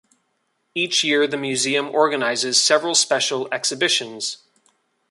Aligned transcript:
Each 0.73 1.03
year 1.03 1.27
the 1.27 1.37
museum 1.37 1.87
organizes 1.89 2.59
several 2.59 2.95
special 2.95 3.47
exhibitions. 3.53 4.37